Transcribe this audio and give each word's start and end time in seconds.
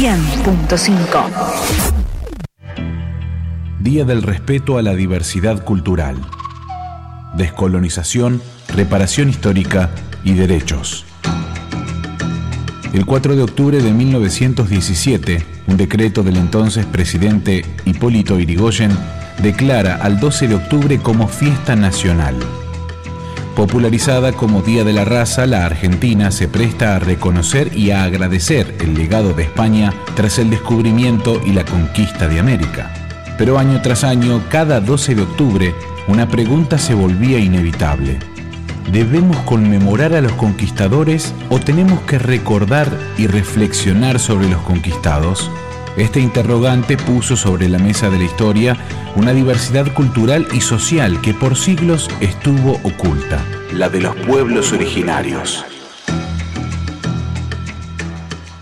100.5. 0.00 1.28
Día 3.80 4.06
del 4.06 4.22
respeto 4.22 4.78
a 4.78 4.82
la 4.82 4.94
diversidad 4.94 5.62
cultural. 5.62 6.16
Descolonización, 7.36 8.40
reparación 8.68 9.28
histórica 9.28 9.90
y 10.24 10.32
derechos. 10.32 11.04
El 12.94 13.04
4 13.04 13.36
de 13.36 13.42
octubre 13.42 13.82
de 13.82 13.92
1917, 13.92 15.44
un 15.66 15.76
decreto 15.76 16.22
del 16.22 16.38
entonces 16.38 16.86
presidente 16.86 17.66
Hipólito 17.84 18.38
Yrigoyen 18.38 18.96
declara 19.42 19.96
al 19.96 20.18
12 20.18 20.48
de 20.48 20.54
octubre 20.54 20.98
como 21.00 21.28
fiesta 21.28 21.76
nacional. 21.76 22.36
Popularizada 23.54 24.32
como 24.32 24.62
Día 24.62 24.84
de 24.84 24.92
la 24.92 25.04
Raza, 25.04 25.46
la 25.46 25.66
Argentina 25.66 26.30
se 26.30 26.48
presta 26.48 26.96
a 26.96 26.98
reconocer 26.98 27.76
y 27.76 27.90
a 27.90 28.04
agradecer 28.04 28.76
el 28.80 28.94
legado 28.94 29.32
de 29.32 29.42
España 29.42 29.92
tras 30.14 30.38
el 30.38 30.50
descubrimiento 30.50 31.40
y 31.44 31.52
la 31.52 31.64
conquista 31.64 32.28
de 32.28 32.38
América. 32.38 32.92
Pero 33.36 33.58
año 33.58 33.82
tras 33.82 34.04
año, 34.04 34.42
cada 34.50 34.80
12 34.80 35.14
de 35.14 35.22
octubre, 35.22 35.74
una 36.08 36.28
pregunta 36.28 36.78
se 36.78 36.94
volvía 36.94 37.38
inevitable. 37.38 38.18
¿Debemos 38.92 39.36
conmemorar 39.38 40.14
a 40.14 40.20
los 40.20 40.32
conquistadores 40.32 41.34
o 41.48 41.58
tenemos 41.58 42.00
que 42.02 42.18
recordar 42.18 42.88
y 43.18 43.26
reflexionar 43.26 44.18
sobre 44.18 44.48
los 44.48 44.60
conquistados? 44.62 45.50
Este 45.96 46.20
interrogante 46.20 46.96
puso 46.96 47.36
sobre 47.36 47.68
la 47.68 47.78
mesa 47.78 48.10
de 48.10 48.18
la 48.18 48.24
historia 48.24 48.76
una 49.16 49.32
diversidad 49.32 49.92
cultural 49.92 50.46
y 50.52 50.60
social 50.60 51.20
que 51.20 51.34
por 51.34 51.56
siglos 51.56 52.08
estuvo 52.20 52.74
oculta, 52.84 53.44
la 53.72 53.88
de 53.88 54.00
los 54.00 54.14
pueblos 54.16 54.72
originarios. 54.72 55.64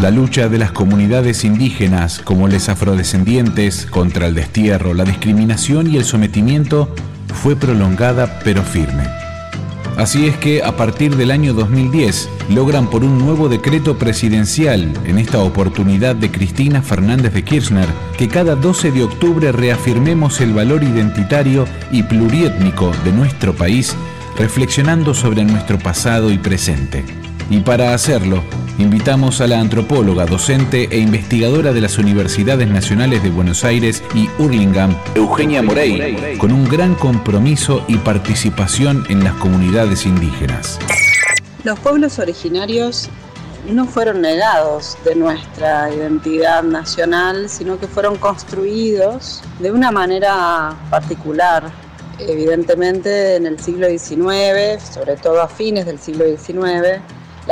La 0.00 0.10
lucha 0.10 0.48
de 0.48 0.58
las 0.58 0.72
comunidades 0.72 1.44
indígenas 1.44 2.18
como 2.18 2.48
les 2.48 2.68
afrodescendientes 2.68 3.86
contra 3.86 4.26
el 4.26 4.34
destierro, 4.34 4.94
la 4.94 5.04
discriminación 5.04 5.88
y 5.88 5.96
el 5.96 6.04
sometimiento 6.04 6.92
fue 7.32 7.54
prolongada 7.54 8.40
pero 8.42 8.62
firme. 8.64 9.04
Así 9.96 10.26
es 10.26 10.36
que 10.36 10.62
a 10.62 10.76
partir 10.76 11.16
del 11.16 11.30
año 11.30 11.52
2010 11.52 12.28
logran 12.48 12.88
por 12.88 13.04
un 13.04 13.18
nuevo 13.18 13.48
decreto 13.48 13.98
presidencial, 13.98 14.92
en 15.04 15.18
esta 15.18 15.40
oportunidad 15.40 16.16
de 16.16 16.30
Cristina 16.30 16.82
Fernández 16.82 17.34
de 17.34 17.44
Kirchner, 17.44 17.88
que 18.16 18.28
cada 18.28 18.56
12 18.56 18.90
de 18.90 19.04
octubre 19.04 19.52
reafirmemos 19.52 20.40
el 20.40 20.54
valor 20.54 20.82
identitario 20.82 21.66
y 21.90 22.02
pluriétnico 22.04 22.90
de 23.04 23.12
nuestro 23.12 23.54
país, 23.54 23.94
reflexionando 24.38 25.12
sobre 25.12 25.44
nuestro 25.44 25.78
pasado 25.78 26.32
y 26.32 26.38
presente. 26.38 27.04
Y 27.52 27.60
para 27.60 27.92
hacerlo, 27.92 28.42
invitamos 28.78 29.42
a 29.42 29.46
la 29.46 29.60
antropóloga, 29.60 30.24
docente 30.24 30.88
e 30.90 30.98
investigadora 30.98 31.74
de 31.74 31.82
las 31.82 31.98
Universidades 31.98 32.66
Nacionales 32.66 33.22
de 33.22 33.28
Buenos 33.28 33.62
Aires 33.62 34.02
y 34.14 34.30
Hurlingham, 34.38 34.96
Eugenia 35.14 35.62
Morey, 35.62 36.38
con 36.38 36.50
un 36.50 36.66
gran 36.66 36.94
compromiso 36.94 37.84
y 37.88 37.98
participación 37.98 39.04
en 39.10 39.22
las 39.22 39.34
comunidades 39.34 40.06
indígenas. 40.06 40.78
Los 41.62 41.78
pueblos 41.80 42.18
originarios 42.18 43.10
no 43.70 43.84
fueron 43.84 44.22
negados 44.22 44.96
de 45.04 45.14
nuestra 45.14 45.94
identidad 45.94 46.62
nacional, 46.62 47.50
sino 47.50 47.78
que 47.78 47.86
fueron 47.86 48.16
construidos 48.16 49.42
de 49.58 49.72
una 49.72 49.90
manera 49.90 50.74
particular. 50.88 51.70
Evidentemente 52.18 53.36
en 53.36 53.44
el 53.44 53.60
siglo 53.60 53.88
XIX, 53.90 54.82
sobre 54.82 55.16
todo 55.16 55.42
a 55.42 55.48
fines 55.48 55.84
del 55.84 55.98
siglo 55.98 56.24
XIX, 56.24 57.02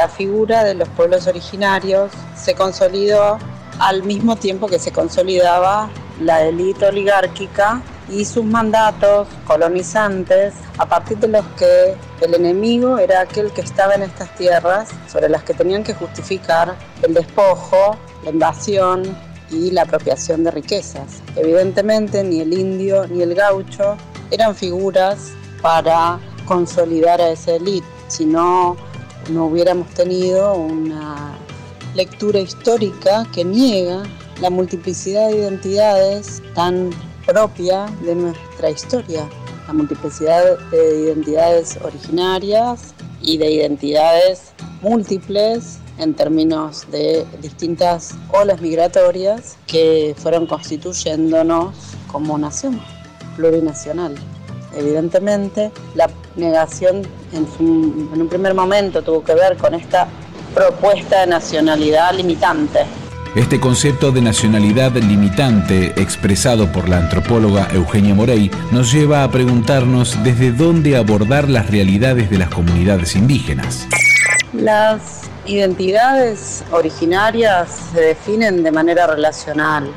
la 0.00 0.08
figura 0.08 0.64
de 0.64 0.72
los 0.72 0.88
pueblos 0.88 1.26
originarios 1.26 2.10
se 2.34 2.54
consolidó 2.54 3.38
al 3.78 4.02
mismo 4.02 4.34
tiempo 4.34 4.66
que 4.66 4.78
se 4.78 4.92
consolidaba 4.92 5.90
la 6.22 6.42
élite 6.42 6.86
oligárquica 6.86 7.82
y 8.08 8.24
sus 8.24 8.46
mandatos 8.46 9.28
colonizantes, 9.46 10.54
a 10.78 10.86
partir 10.86 11.18
de 11.18 11.28
los 11.28 11.44
que 11.58 11.94
el 12.22 12.34
enemigo 12.34 12.96
era 12.96 13.20
aquel 13.20 13.52
que 13.52 13.60
estaba 13.60 13.94
en 13.94 14.00
estas 14.00 14.34
tierras, 14.36 14.88
sobre 15.06 15.28
las 15.28 15.42
que 15.42 15.52
tenían 15.52 15.84
que 15.84 15.92
justificar 15.92 16.76
el 17.02 17.12
despojo, 17.12 17.98
la 18.24 18.30
invasión 18.30 19.02
y 19.50 19.70
la 19.70 19.82
apropiación 19.82 20.44
de 20.44 20.50
riquezas. 20.50 21.20
Evidentemente 21.36 22.24
ni 22.24 22.40
el 22.40 22.54
indio 22.54 23.06
ni 23.06 23.20
el 23.20 23.34
gaucho 23.34 23.98
eran 24.30 24.54
figuras 24.54 25.32
para 25.60 26.18
consolidar 26.46 27.20
a 27.20 27.28
esa 27.28 27.56
élite, 27.56 27.86
sino 28.08 28.78
no 29.30 29.46
hubiéramos 29.46 29.88
tenido 29.94 30.54
una 30.54 31.38
lectura 31.94 32.40
histórica 32.40 33.26
que 33.32 33.44
niega 33.44 34.02
la 34.40 34.50
multiplicidad 34.50 35.28
de 35.28 35.38
identidades 35.38 36.42
tan 36.54 36.90
propia 37.26 37.86
de 38.02 38.14
nuestra 38.14 38.70
historia, 38.70 39.28
la 39.66 39.72
multiplicidad 39.72 40.58
de 40.70 41.00
identidades 41.00 41.78
originarias 41.82 42.94
y 43.20 43.38
de 43.38 43.50
identidades 43.50 44.52
múltiples 44.82 45.78
en 45.98 46.14
términos 46.14 46.86
de 46.90 47.26
distintas 47.42 48.14
olas 48.32 48.60
migratorias 48.60 49.56
que 49.66 50.14
fueron 50.16 50.46
constituyéndonos 50.46 51.74
como 52.10 52.38
nación 52.38 52.80
plurinacional. 53.36 54.14
Evidentemente, 54.74 55.70
la 55.94 56.08
negación 56.36 57.02
en, 57.32 57.46
un 57.58 58.28
primer 58.28 58.54
momento 58.54 59.02
tuvo 59.02 59.22
que 59.24 59.34
ver 59.34 59.56
con 59.56 59.74
esta 59.74 60.08
propuesta 60.54 61.20
de 61.20 61.26
nacionalidad 61.26 62.14
limitante. 62.14 62.80
Este 63.36 63.60
concepto 63.60 64.10
de 64.10 64.20
nacionalidad 64.20 64.92
limitante, 64.92 65.92
expresado 66.00 66.72
por 66.72 66.88
la 66.88 66.98
antropóloga 66.98 67.68
Eugenia 67.72 68.12
Morey, 68.12 68.50
nos 68.72 68.92
lleva 68.92 69.22
a 69.22 69.30
preguntarnos 69.30 70.22
desde 70.24 70.50
dónde 70.50 70.96
abordar 70.96 71.48
las 71.48 71.70
realidades 71.70 72.28
de 72.28 72.38
las 72.38 72.48
comunidades 72.50 73.14
indígenas. 73.14 73.86
Las 74.52 75.30
identidades 75.46 76.64
originarias 76.72 77.90
se 77.92 78.00
definen 78.00 78.64
de 78.64 78.72
manera 78.72 79.06
relacional, 79.06 79.88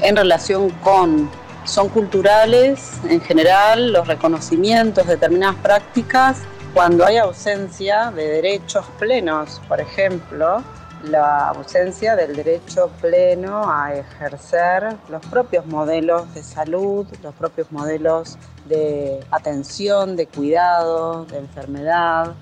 en 0.00 0.14
relación 0.14 0.70
con 0.70 1.28
son 1.66 1.88
culturales 1.88 2.92
en 3.08 3.20
general, 3.20 3.92
los 3.92 4.06
reconocimientos 4.06 5.06
de 5.06 5.14
determinadas 5.14 5.56
prácticas, 5.56 6.38
cuando 6.72 7.04
hay 7.04 7.16
ausencia 7.16 8.10
de 8.10 8.28
derechos 8.28 8.84
plenos, 8.98 9.60
por 9.68 9.80
ejemplo, 9.80 10.62
la 11.02 11.48
ausencia 11.48 12.16
del 12.16 12.36
derecho 12.36 12.90
pleno 13.00 13.70
a 13.70 13.94
ejercer 13.94 14.96
los 15.08 15.24
propios 15.26 15.66
modelos 15.66 16.32
de 16.34 16.42
salud, 16.42 17.06
los 17.22 17.34
propios 17.34 17.70
modelos 17.70 18.38
de 18.66 19.20
atención, 19.30 20.16
de 20.16 20.26
cuidado, 20.26 21.24
de 21.26 21.38
enfermedad 21.38 22.34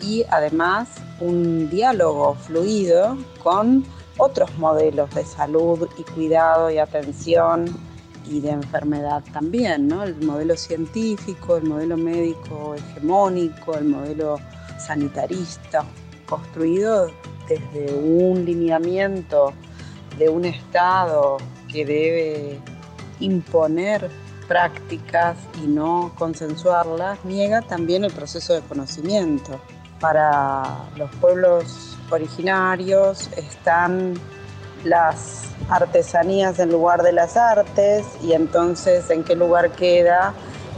y 0.00 0.24
además 0.30 0.88
un 1.20 1.68
diálogo 1.70 2.34
fluido 2.34 3.16
con 3.42 3.84
otros 4.16 4.56
modelos 4.58 5.14
de 5.14 5.24
salud 5.24 5.88
y 5.96 6.02
cuidado 6.02 6.70
y 6.70 6.78
atención 6.78 7.66
y 8.30 8.40
de 8.40 8.50
enfermedad 8.50 9.22
también, 9.32 9.88
¿no? 9.88 10.02
El 10.02 10.16
modelo 10.16 10.56
científico, 10.56 11.56
el 11.56 11.64
modelo 11.64 11.96
médico 11.96 12.74
hegemónico, 12.74 13.74
el 13.76 13.84
modelo 13.86 14.38
sanitarista, 14.78 15.84
construido 16.28 17.10
desde 17.48 17.94
un 17.94 18.44
lineamiento 18.44 19.52
de 20.18 20.28
un 20.28 20.44
Estado 20.44 21.38
que 21.72 21.84
debe 21.84 22.60
imponer 23.20 24.10
prácticas 24.46 25.36
y 25.62 25.66
no 25.66 26.12
consensuarlas, 26.18 27.24
niega 27.24 27.62
también 27.62 28.04
el 28.04 28.12
proceso 28.12 28.54
de 28.54 28.60
conocimiento. 28.62 29.60
Para 30.00 30.76
los 30.96 31.10
pueblos 31.16 31.96
originarios 32.10 33.28
están 33.36 34.14
las 34.84 35.44
artesanías 35.68 36.58
en 36.58 36.70
lugar 36.70 37.02
de 37.02 37.12
las 37.12 37.36
artes 37.36 38.06
y 38.22 38.32
entonces 38.32 39.10
en 39.10 39.24
qué 39.24 39.34
lugar 39.34 39.70
queda 39.72 40.32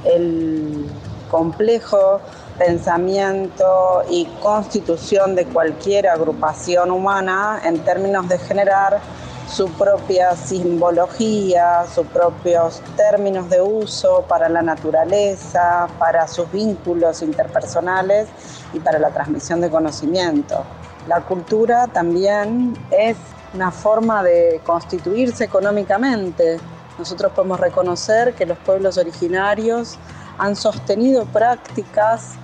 el 0.04 0.86
complejo 1.30 2.20
pensamiento 2.58 4.02
y 4.10 4.26
constitución 4.42 5.34
de 5.34 5.46
cualquier 5.46 6.08
agrupación 6.08 6.90
humana 6.90 7.60
en 7.64 7.78
términos 7.84 8.28
de 8.28 8.38
generar 8.38 9.00
su 9.48 9.68
propia 9.72 10.36
simbología, 10.36 11.84
sus 11.92 12.06
propios 12.08 12.82
términos 12.96 13.48
de 13.48 13.60
uso 13.60 14.24
para 14.28 14.48
la 14.48 14.62
naturaleza, 14.62 15.88
para 15.98 16.28
sus 16.28 16.50
vínculos 16.52 17.22
interpersonales 17.22 18.28
y 18.72 18.78
para 18.78 18.98
la 18.98 19.10
transmisión 19.10 19.60
de 19.60 19.70
conocimiento. 19.70 20.62
La 21.08 21.22
cultura 21.22 21.88
también 21.88 22.76
es 22.90 23.16
una 23.54 23.70
forma 23.70 24.22
de 24.22 24.60
constituirse 24.64 25.44
económicamente. 25.44 26.58
Nosotros 26.98 27.32
podemos 27.32 27.58
reconocer 27.60 28.34
que 28.34 28.46
los 28.46 28.58
pueblos 28.58 28.98
originarios 28.98 29.98
han 30.38 30.56
sostenido 30.56 31.24
prácticas 31.26 32.34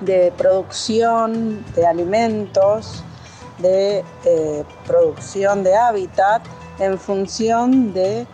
de 0.00 0.32
producción 0.36 1.64
de 1.74 1.86
alimentos, 1.86 3.04
de 3.58 4.04
eh, 4.24 4.64
producción 4.86 5.62
de 5.62 5.76
hábitat 5.76 6.42
en 6.78 6.98
función 6.98 7.92
de 7.92 8.26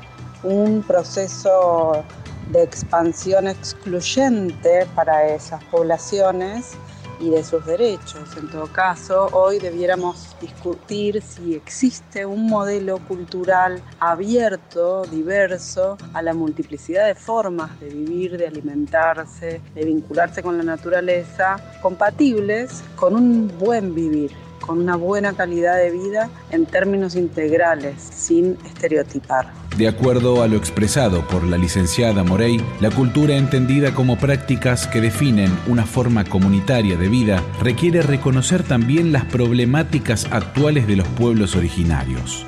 un 0.42 0.82
proceso 0.86 2.04
de 2.50 2.62
expansión 2.62 3.48
excluyente 3.48 4.86
para 4.94 5.26
esas 5.26 5.62
poblaciones 5.64 6.76
y 7.20 7.30
de 7.30 7.44
sus 7.44 7.64
derechos. 7.64 8.36
En 8.36 8.48
todo 8.50 8.66
caso, 8.66 9.28
hoy 9.32 9.58
debiéramos 9.58 10.36
discutir 10.40 11.22
si 11.22 11.54
existe 11.54 12.26
un 12.26 12.46
modelo 12.46 12.98
cultural 12.98 13.82
abierto, 14.00 15.04
diverso, 15.04 15.96
a 16.12 16.22
la 16.22 16.34
multiplicidad 16.34 17.06
de 17.06 17.14
formas 17.14 17.78
de 17.80 17.88
vivir, 17.88 18.36
de 18.36 18.46
alimentarse, 18.46 19.60
de 19.74 19.84
vincularse 19.84 20.42
con 20.42 20.58
la 20.58 20.64
naturaleza, 20.64 21.56
compatibles 21.82 22.82
con 22.96 23.14
un 23.14 23.52
buen 23.58 23.94
vivir 23.94 24.45
con 24.60 24.78
una 24.78 24.96
buena 24.96 25.32
calidad 25.32 25.76
de 25.76 25.90
vida 25.90 26.30
en 26.50 26.66
términos 26.66 27.16
integrales, 27.16 27.94
sin 28.00 28.58
estereotipar. 28.64 29.52
De 29.76 29.88
acuerdo 29.88 30.42
a 30.42 30.48
lo 30.48 30.56
expresado 30.56 31.26
por 31.28 31.44
la 31.44 31.58
licenciada 31.58 32.24
Morey, 32.24 32.64
la 32.80 32.90
cultura 32.90 33.36
entendida 33.36 33.94
como 33.94 34.16
prácticas 34.16 34.86
que 34.86 35.00
definen 35.00 35.56
una 35.66 35.84
forma 35.84 36.24
comunitaria 36.24 36.96
de 36.96 37.08
vida 37.08 37.42
requiere 37.60 38.00
reconocer 38.00 38.62
también 38.62 39.12
las 39.12 39.24
problemáticas 39.26 40.26
actuales 40.30 40.86
de 40.86 40.96
los 40.96 41.08
pueblos 41.08 41.56
originarios 41.56 42.46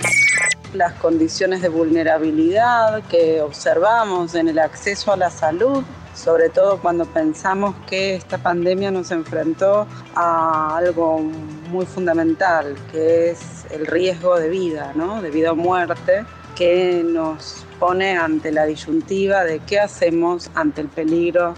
las 0.75 0.93
condiciones 0.95 1.63
de 1.63 1.69
vulnerabilidad 1.69 3.03
que 3.05 3.41
observamos 3.41 4.35
en 4.35 4.49
el 4.49 4.59
acceso 4.59 5.13
a 5.13 5.17
la 5.17 5.31
salud 5.31 5.83
sobre 6.19 6.49
todo 6.49 6.79
cuando 6.81 7.07
pensamos 7.07 7.75
que 7.87 8.17
esta 8.17 8.39
pandemia 8.39 8.91
nos 8.91 9.11
enfrentó 9.13 9.87
a 10.17 10.77
algo 10.77 11.21
muy 11.71 11.87
fundamental, 11.87 12.75
que 12.91 13.31
es 13.31 13.67
el 13.71 13.87
riesgo 13.87 14.37
de 14.39 14.49
vida, 14.49 14.93
¿no? 14.97 15.23
de 15.23 15.31
vida 15.31 15.53
o 15.53 15.57
muerte, 15.57 16.25
que 16.57 17.05
nos 17.05 17.65
pone 17.79 18.17
ante 18.17 18.51
la 18.51 18.67
disyuntiva 18.67 19.45
de 19.45 19.61
qué 19.61 19.79
hacemos 19.79 20.51
ante 20.55 20.81
el 20.81 20.89
peligro 20.89 21.55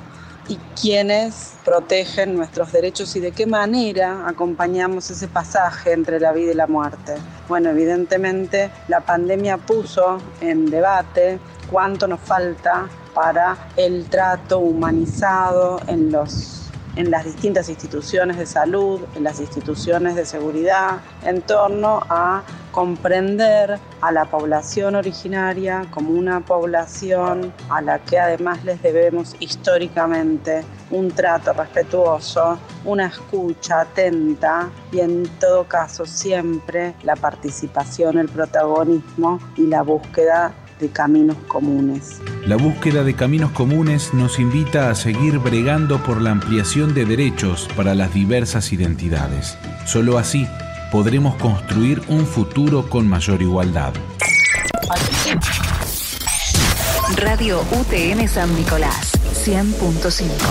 y 0.46 0.58
quiénes 0.78 1.54
protegen 1.64 2.36
nuestros 2.36 2.72
derechos 2.72 3.16
y 3.16 3.20
de 3.20 3.32
qué 3.32 3.46
manera 3.46 4.28
acompañamos 4.28 5.10
ese 5.10 5.28
pasaje 5.28 5.92
entre 5.92 6.20
la 6.20 6.32
vida 6.32 6.50
y 6.50 6.54
la 6.54 6.66
muerte. 6.66 7.14
Bueno, 7.48 7.70
evidentemente 7.70 8.70
la 8.88 9.00
pandemia 9.00 9.56
puso 9.56 10.18
en 10.40 10.68
debate 10.68 11.38
cuánto 11.70 12.06
nos 12.06 12.20
falta 12.20 12.88
para 13.14 13.56
el 13.76 14.06
trato 14.08 14.58
humanizado 14.58 15.80
en 15.86 16.12
los 16.12 16.60
en 16.96 17.10
las 17.10 17.24
distintas 17.24 17.68
instituciones 17.68 18.36
de 18.36 18.46
salud, 18.46 19.00
en 19.14 19.24
las 19.24 19.40
instituciones 19.40 20.16
de 20.16 20.26
seguridad, 20.26 20.98
en 21.22 21.42
torno 21.42 22.02
a 22.08 22.42
comprender 22.72 23.78
a 24.00 24.12
la 24.12 24.24
población 24.26 24.94
originaria 24.94 25.86
como 25.90 26.12
una 26.12 26.40
población 26.40 27.52
a 27.68 27.80
la 27.80 27.98
que 28.00 28.18
además 28.18 28.64
les 28.64 28.82
debemos 28.82 29.36
históricamente 29.40 30.64
un 30.90 31.10
trato 31.10 31.52
respetuoso, 31.52 32.58
una 32.84 33.06
escucha 33.06 33.82
atenta 33.82 34.70
y 34.92 35.00
en 35.00 35.24
todo 35.38 35.64
caso 35.64 36.06
siempre 36.06 36.94
la 37.02 37.16
participación, 37.16 38.18
el 38.18 38.28
protagonismo 38.28 39.40
y 39.56 39.66
la 39.66 39.82
búsqueda 39.82 40.52
de 40.80 40.88
caminos 40.88 41.36
comunes. 41.46 42.20
La 42.46 42.56
búsqueda 42.56 43.04
de 43.04 43.14
caminos 43.14 43.50
comunes 43.52 44.12
nos 44.14 44.38
invita 44.38 44.90
a 44.90 44.94
seguir 44.94 45.38
bregando 45.38 46.02
por 46.02 46.20
la 46.20 46.30
ampliación 46.30 46.94
de 46.94 47.04
derechos 47.04 47.68
para 47.76 47.94
las 47.94 48.12
diversas 48.14 48.72
identidades. 48.72 49.56
Solo 49.84 50.18
así 50.18 50.48
podremos 50.90 51.36
construir 51.36 52.02
un 52.08 52.26
futuro 52.26 52.88
con 52.88 53.06
mayor 53.06 53.42
igualdad. 53.42 53.92
Radio 57.16 57.60
UTN 57.72 58.26
San 58.28 58.54
Nicolás, 58.56 59.12
100.5. 59.44 60.50